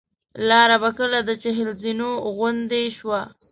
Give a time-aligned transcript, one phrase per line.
[0.49, 3.21] لاره به کله د چهل زینو غوندې شوه.